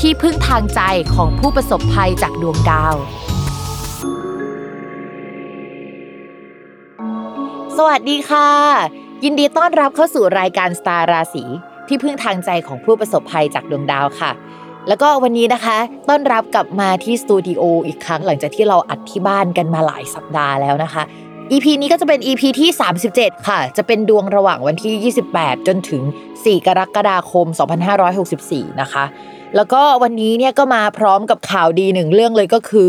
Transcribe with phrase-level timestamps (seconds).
[0.00, 0.80] ที่พึ่งทางใจ
[1.14, 2.94] ของผู้ประสบภัยจากดวงดาว
[7.76, 8.48] สวัสดีค่ะ
[9.24, 11.44] ยินดีต้อนรับเข้าสู่รายการสตาร์ราศี
[11.88, 14.30] ที่พึ่งทางใจของผู้ประสบภัยจากดวงดาวค่ะ
[14.88, 15.78] แล้วก็วันนี้นะคะ
[16.08, 21.02] ต้อนรับกลับมาที่สตูดิโออีกครั้งหลังจากที่เราอัดที่บ้านกันมาหลายสัปดาห์แล้วนะคะ
[21.52, 22.70] EP นี้ก็จะเป็น EP ที่
[23.08, 26.02] 37 ค่ะ จะเป็นดวงระหว่างวันที่ 28 จนถึง
[26.34, 27.46] 4 กรกฎาคม
[28.14, 29.04] 2564 นะคะ
[29.56, 32.88] แล้วก็วันนี้เนี่ยก็มาพร้อมกับข่าวดีหนึ่งเรื่องเลยก็คือ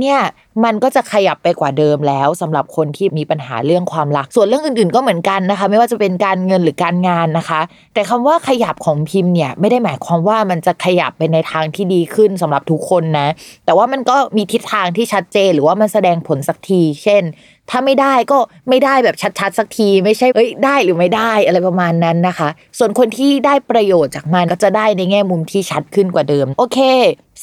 [0.00, 0.20] เนี่ย
[0.64, 7.60] มันก็จะขยับไปกว่าเดิมแล้วสำหรับคนที่มีปัญหาเรื่องความรัก ส่วนเรื่องอื่นๆก็เหมือนกันนะคะ ไม่ว่าจะเป็นการเงินหรือการงานนะคะ
[7.94, 13.28] แต่คำว่าขยับของพิมพ์เนี่ยไม่ได้หมายความว่ามันจะขยับไปในทางที่ดีขึ้นสำหรับทุกคนนะ
[13.64, 17.22] แต่ว่ามันก็มีทิศทางที่ชัดเจนหรือว่ามันแสดงผลสักที เช่น
[17.70, 18.38] ถ้าไม่ได้ก็
[18.68, 22.48] ไม่ได้แบบชัดๆสักที ไม่ใช่เอ้ยได้หรือไม่ได้อะไรประมาณนั้นนะคะ
[22.78, 26.78] ส่วนคนที่ได้ประโยชน์จากมันก็จะได้ในแง่มุมที่ชัดขึ้นกว่าเดิม โอเค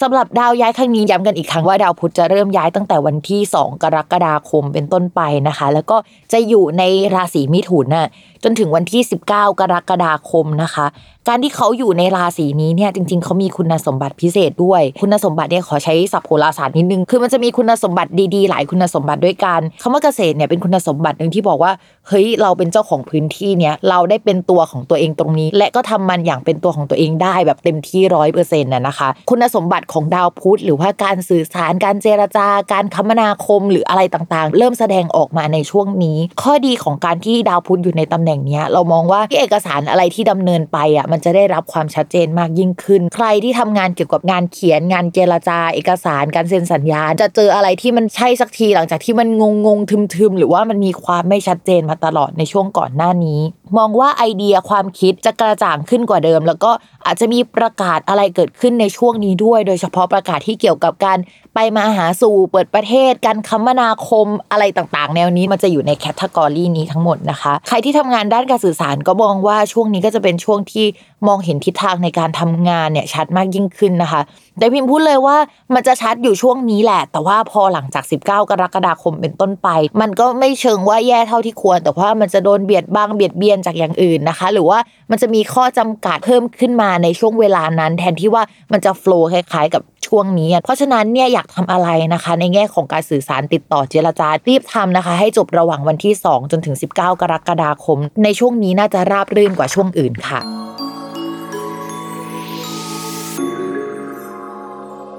[0.02, 5.98] สำหรับดาวย้ายครั้งนี้ย้ำกันอีกครั้งว่าดาวพุธจะเริ่มย้ายตั้งแต่วันที่ 2 กรกฎาคมเป็นต้นไปนะคะ แล้วก็
[6.34, 6.84] จะอยู่ใน
[7.16, 8.08] ราศีมิถุนน่ะ
[8.44, 10.86] จนถึงวันที่ 19 กรกฎาคมนะคะ
[11.30, 21.72] การที่เขาอยู่ในราศีนี้เนี่ยจริง ๆเขามีคุณสมบัติพิเศษด้วย คุณสมบัติเนี่ยขอใช้ศัพท์โหราศาสตร์นิดนึง คือมันจะมีคุณสมบัติดีๆ หลายคุณสมบัติด้วยกันคำว่าเกษตรเนี่ยเป็นคุณสมบัติหนึ่งที่บอกว่า
[22.10, 49.80] เฮ้ยเราเป็นเจ้าของพื้นที่เนี่ยเราได้เป็นตัวของตัวเองตรงนี้ และก็ทำมันอย่างเป็นตัวของตัวเองได้แบบเต็มที่ร้อยเปอร์เซ็นต์น่ะนะคะ คุณสมบัติของดาวพุธหรือว่าการสื่อสารการเจรจาการคมนาคมหรืออะไรต่างๆ เริ่มแสดงออกมาในช่วงนี้ ข้อดีของการที่ดาวพุธอยู่ในตำแหน่งเนี้ยเรามองว่าที่เอกสารอะไรที่ดำเนินไปอะมันจะได้รับความชัดเจนมากยิ่งขึ้น ใครที่ทำงานเกี่ยวกับงานเขียนงานเจรจา เอกสารการเซ็นสัญญาจะเจออะไรที่มันใช่สักทีหลังจากที่มันงงง
[50.16, 53.40] ทึมๆหรือว่ามันมีความไม่ชัดเจนมาตลอดในช่วงก่อนหน้านี้
[53.78, 56.72] มองว่าไอเดียความคิดจะกระจ่างขึ้นกว่าเดิม แล้วก็
[57.06, 61.18] อาจจะมีประกาศอะไรเกิดขึ้นในช่วงนี้ด้วย โดยเฉพาะประกาศที่เกี่ยวกับการ
[61.56, 70.86] ไปมาหาสู่เปิดประเทศ การคมนาคมอะไรต่างๆ แนวนี้มันจะอยู่ในแคตตากรีนี้ทั้งหมดนะคะ ใครที่ทำงานด้านการสื่อสารก็มองว่าช่วงนี้ก็จะเป็นช่วงที่
[71.28, 74.22] มองเห็นทิศทางในการทำงานเนี่ยชัดมากยิ่งขึ้นนะคะ
[74.58, 75.38] แต่พิมพ์พูดเลยว่า
[75.74, 79.68] มันจะชัดอยู่ช่วงนี้แหละ แต่ว่าพอหลังจาก 19 กรกฎาคมเป็นต้นไป
[80.02, 84.80] มันก็ไม่เชิงว่าแย่เท่าที่ควร แต่ว่ามันจะโดนเบียดบ้างเบียดเบียนจากอย่างอื่นนะคะ หรือว่า
[85.12, 100.42] มันจะมีข้อจำกัดเพิ่มขึ้นมาในช่วงเวลานั้น แทนที่ว่ามันจะโฟล์คล้ายๆ กับช่วงนี้ เพราะฉะนั้นเนี่ยอยากทำอะไรนะคะ ในแง่ของการสื่อสารติดต่อเจรจารีบทำนะคะ ให้จบระหว่างวันที่ 2 จนถึง 19 กรกฎาคม ในช่วงนี้น่าจะราบรื่นกว่าช่วงอื่นค่ะ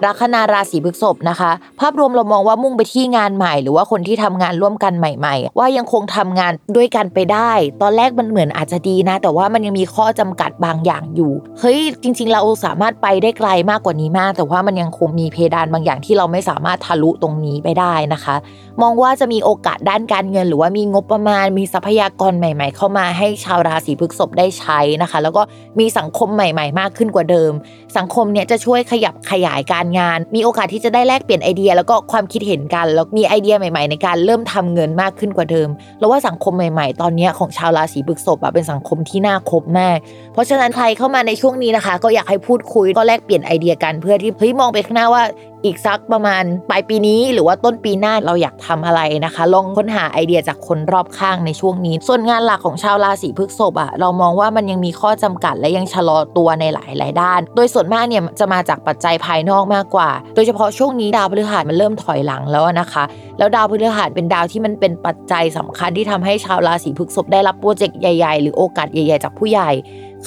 [0.05, 1.51] ลัคนาราศีพฤษภนะคะ
[1.81, 7.53] ภาพรวมเรามองว่ามุ่งไปที่งานใหม่ หรือว่าคนที่ทำงานร่วมกันใหม่ ๆ ว่ายังคงทำงานด้วยกันไปได้
[7.83, 18.37] ตอนแรกมันเหมือนอาจจะดีนะ แต่ว่ามันยังมีข้อจำกัดบางอย่างอยู่เฮ้ยจริง ๆ เราสามารถไปได้ไกลมากกว่านี้มาก แต่ว่ามันยังคงมีเพดานบางอย่างที่เราไม่สามารถทะลุตรงนี้ไปได้นะคะ
[18.83, 25.43] มองว่าจะมีโอกาสด้านการเงิน หรือว่ามีงบประมาณ มีทรัพยากรใหม่ ๆ เข้ามาให้ชาวราศีพฤษภได้ใช้นะคะ แล้วก็
[25.79, 27.53] มีสังคมใหม่ ๆ มากขึ้นกว่าเดิม
[27.97, 35.69] สังคมเนี่ยจะช่วยขยับขยายการงาน มีโอกาสที่จะได้แลกเปลี่ยนไอเดีย แล้วก็ความคิดเห็นกัน แล้วมีไอเดียใหม่ ๆ ในการเริ่มทำเงินมากขึ้นกว่าเดิม
[35.99, 39.99] แล้วว่าสังคมใหม่ ๆ ตอนนี้ของชาวราศีพฤษภอะเป็นสังคมที่น่าคบมาก
[40.33, 45.23] เพราะฉะนั้นใครเข้ามาในช่วงนี้นะคะ ก็อยากให้พูดคุยก็แลกเปลี่ยนไอเดียกันเพื่อที่เฮ้ยมองไปข้างหน้าว่า
[45.65, 63.05] อีกสักประมาณปลายปีนี้ หรือว่าต้นปีหน้าเราอยากทำอะไรนะคะ ลองค้นหาไอเดียจากคนรอบข้างในช่วงนี้ ส่วนงานหลักของชาวราศีพฤษภอะเรามองว่ามันยังมีข้อจำกัดและยังชะลอตัวในหลายหลายด้าน โดยส่วนมากเนี่ยจะมาจากปัจจัยภายนอกมากกว่า โดยเฉพาะช่วงนี้ดาวพฤหัสมันเริ่มถอยหลังแล้วนะคะ
[63.39, 69.71] แล้วดาวพฤหัสเป็นดาวที่มันเป็นปัจจัยสำคัญที่ทำให้ชาวราศีพฤษภได้รับโปรเจกต์ใหญ่ ๆ หรือโอกาสใหญ่ ๆ จากผู้ใหญ่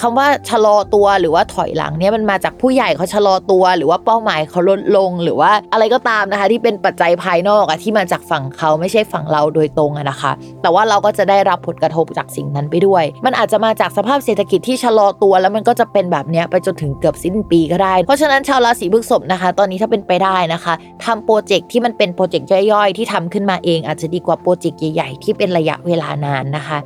[0.01, 10.31] คำว่าชะลอตัวหรือว่าถอยหลังเนี่ยมันมาจากผู้ใหญ่เขาชะลอตัว หรือว่าเป้าหมายเขาลดลง หรือว่าอะไรก็ตามนะคะ ที่เป็นปัจจัยภายนอกอะที่มาจากฝั่งเขาไม่ใช่ฝั่งเราโดยตรงอะนะคะ
[10.61, 20.73] แต่ว่าเราก็จะได้รับผลกระทบจากสิ่งนั้นไปด้วย มันอาจจะมาจากสภาพเศรษฐกิจที่ชะลอตัว แล้วมันก็จะเป็นแบบนี้ไปจนถึงเกือบสิ้นปีก็ได้ เพราะฉะนั้นชาวราศีพฤษภนะคะ ตอนนี้ถ้าเป็นไปได้นะคะ
[21.05, 26.77] ทำโปรเจกต์ที่มันเป็นโปรเจกต์ย่อยๆ ที่ทำขึ้นมาเอง อาจจะดีกว่าโปรเจกต์ใหญ่ๆที่เป็นระยะเวลานานนะคะ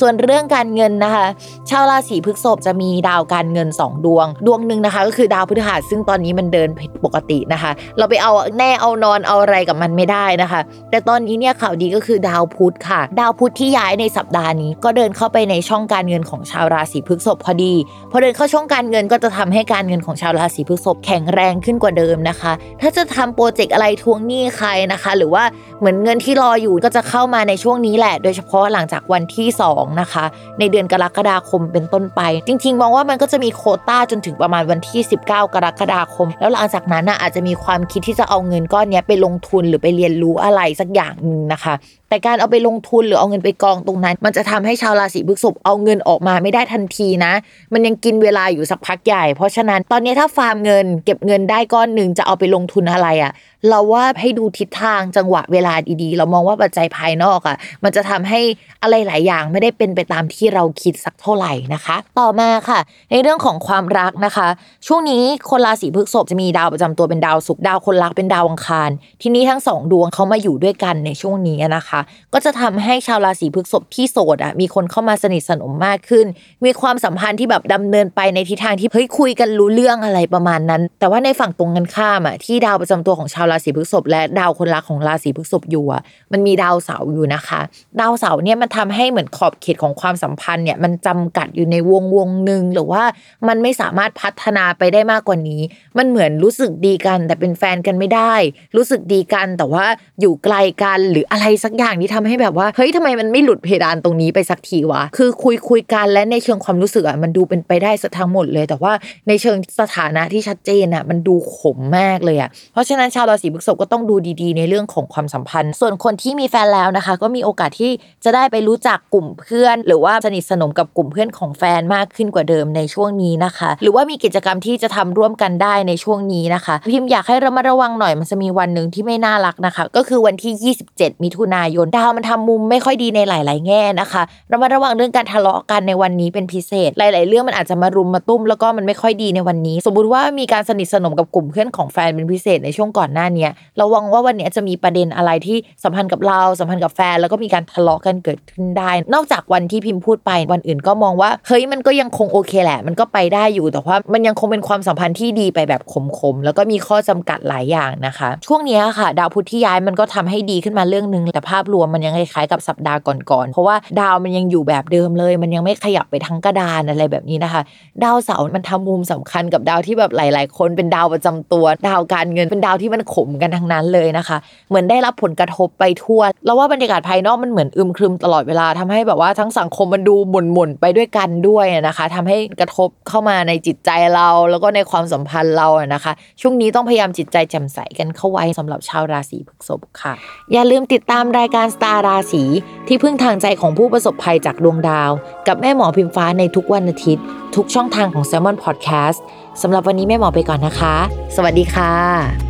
[0.00, 1.26] ส่วนเรื่องการเงินนะคะ
[1.70, 10.60] ชาวราศีพฤษภจะมีดาวการเงิน 2 ดวง ดวงหนึ่งนะคะ ก็คือดาวพฤหัสซึ่งตอนนี้มันเดินผิดปกตินะคะ เราไปเอาแน่เอานอนเอาอะไรกับมันไม่ได้นะคะ
[10.90, 17.74] แต่ตอนนี้เนี่ยข่าวดีก็คือดาวพุธค่ะ ดาวพุธที่ย้ายในสัปดาห์นี้ ก็เดินเข้าไปในช่องการเงินของชาวราศีพฤษภพอดี
[18.10, 25.44] พอเดินเข้าช่องการเงินก็จะทำให้การเงินของชาวราศีพฤษภแข็งแรงขึ้นกว่าเดิมนะคะ ถ้าจะทำโปรเจกต์อะไรทวงหนี้ใครนะคะ หรือว่า
[25.78, 30.24] เหมือนเงินที่รออยู่ก็จะเข้ามาในช่วงนี้แหละ โดยเฉพาะหลังจากวันที่2นะคะ
[30.58, 41.74] ในเดือนกรกฎาคมเป็นต้นไปจริง ๆ มองว่ามันก็จะมีโคต้าจนถึงประมาณวันที่ 19 กรกฎาคม แล้วหลังจากนั้นน่ะอาจจะมีความคิดที่จะเอาเงินก้อนนี้ไปลงทุนหรือไปเรียนรู้อะไรสักอย่างหนึ่งนะคะ
[42.08, 47.32] แต่การเอาไปลงทุนหรือเอาเงินไปกองตรงนั้น มันจะทำให้ชาวราศีพฤษภเอาเงินออกมาไม่ได้ทันทีนะ
[47.72, 53.32] มันยังกินเวลาอยู่สักพักใหญ่ เพราะฉะนั้นตอนนี้ถ้าฟาร์มเงิน เก็บเงินได้ก้อนหนึ่งจะเอาไปลงทุนอะไรอะ่ะ
[53.70, 58.40] เราว่าให้ดูทิศทางจังหวะเวลาดีๆ เรามองว่าปัจจัยภายนอกอะ่ะ มันจะทำให้
[58.82, 62.80] อะไรหลายอย่างไม่ได้เป็นไปตามที่เราคิดสักเท่าไหร่นะคะ ต่อมาค่ะ
[63.10, 64.48] ในเรื่องของความรักนะคะ
[64.86, 68.90] ช่วงนี้คนราศีพฤษภจะมีดาวประจำตัวเป็นดาวศุกร์ดาวคนรักเป็นดาวอังคาร
[69.22, 72.00] ทีนี้ทั้งสองดวงเขามาอยู่ด้วยกันในช่วงนี้นะคะ
[72.32, 76.26] ก็จะทำให้ชาวราศีพฤษภที่โสดอะมีคนเข้ามาสนิทสนมมากขึ้น
[76.64, 86.02] มีความสัมพันธ์ที่แบบดำเนินไปในทิศทางที่เฮ้ยคุยกันรู้เรื่องอะไรประมาณนั้น แต่ว่าในฝั่งตรงกันข้ามอะที่ดาวประจำตัวของชาวราศีพฤษภและดาวคนรักของราศีพฤษภอยู่อะ
[86.32, 87.60] มันมีดาวเสาร์อยู่นะคะ
[88.00, 93.02] ดาวเสาร์เนี่ยมันทำให้เหมือนขอบเขตของความสัมพันธ์เนี่ยมันจำกัดอยู่ในวงวงหนึ่งหรือว่า
[93.48, 95.60] มันไม่สามารถพัฒนาไปได้มากกว่านี้
[95.98, 98.34] มันเหมือนรู้สึกดีกัน แต่เป็นแฟนกันไม่ได้
[98.76, 99.86] รู้สึกดีกันแต่ว่า
[100.20, 108.92] อยู่ไกลกันหรืออะไรสักอย่างที่ทำให้แบบว่าเฮ้ยทำไมมันไม่หลุดเพดานตรงนี้ไปสักทีวะคือคุยคุยกันและในเชิงความรู้สึกอะมันดูเป็นไปได้สัทั้งหมดเลย แต่ว่า
[109.28, 117.92] ในเชิงสถานะที่ชัดเจนอะมันดูขมมากเลยอะเพราะฉะนั้นชาวราศีพฤษภก็ต้องดูดีๆ ในเรื่องของความสัมพันธ์ ส่วนคนที่มีแฟนแล้วนะคะ ก็มีโอกาสที่
[118.24, 134.22] จะได้ไปรู้จักกลุ่มเพื่อน หรือว่าสนิทสนมกับกลุ่มเพื่อนของแฟนมากขึ้นกว่าเดิมในช่วงนี้นะคะ หรือว่ามีกิจกรรมที่จะทำร่วมกันได้ในช่วงนี้นะคะ พิมพ์อยากให้ระมัดระวังหน่อยมันจะมีวันหนึ่งที่ไม่น่ารักนะคะ ก็คือวันที่ 27 มิถุนายนดาวมันทำมุมไม่ค่อยดีในหลาย ๆ แง่นะคะ
[134.52, 143.48] ระมัดระวังเรื่องการทะเลาะกันในวันนี้เป็นพิเศษ หลาย ๆ เรื่องมันอาจจะมารุมมาตุ้มแล้วก็มันไม่ค่อยดีในวันนี้ สมมุติว่ามีการสนิทสนมกับกลุ่มเพื่อนของแฟนเป็นพิเศษในช่วงก่อนหน้านี้
[143.80, 155.82] ระวังว่าวันนี้จะมีประเด็นอะไรที่สัมพันธ์กับเราสัมพันธ์กับแฟนแล้วก็มีการทะเลาะกันเกิดขึ้นได้ นอกจากวันที่พิมพ์พูดไปวันอื่นก็มองว่าเฮ้ยมันก็ยังคงโอเคแหละ มันก็ไปได้อยู่แต่ว่ามันยังคงเป็นความสัมพันธ์ที่ดีไปแบบ
[156.18, 167.62] ขมๆแล้วก็มีข้อจำกัดหลายอย่างนะคะ ช่วงนี้ค่ะ ดาวพุธที่ย้ายมันก็ทำให้ดีขึ้นมาเรื่องนึงแต่ภาพรวมมันยังคล้ายๆกับสัปดาห์ก่อนๆเพราะว่าดาวมันยังอยู่แบบเดิมเลย มันยังไม่ขยับไปทั้งกระดานอะไรแบบนี้นะคะ
[168.04, 174.36] ดาวเสาร์มันทำมุมสำคัญกับดาวที่แบบหลาย ๆ คนเป็นดาวประจำตัว ดาวการเงินเป็นดาวที่มันขมกันทั้งนั้นเลยนะคะ
[174.68, 190.14] เหมือนได้รับผลกระทบไปทั่วแล้วว่าบรรยากาศภายนอกมันเหมือนอึมครึมตลอดเวลาทำให้แบบว่าทั้งสังคมมันดูหม่นๆไปด้วยกันด้วยนะนะคะทำให้กระทบเข้ามาในจิตใจเรา แล้วก็ในความสัมพันธ์เราอะนะคะ ช่วงนี้ต้องพยายามจิตใจแจ่มใสกันเข้าไว้สำหรับชาวราศีพฤษภค่ะ
[190.52, 192.42] อย่าลืมติดตามรายการสตาร์ราศี
[192.88, 195.10] ที่พึ่งทางใจของผู้ประสบภัยจากดวงดาว
[195.48, 197.24] กับแม่หมอพิมฟ้าในทุกวันอาทิตย์
[197.56, 199.18] ทุกช่องทางของ s ซ l m o n Podcast
[199.62, 200.96] สำหรับวันนี้แม่หมอไปก่อนนะคะ
[201.36, 202.45] สวัสดีค่ะ